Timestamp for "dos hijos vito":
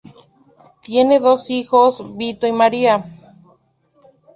1.19-2.47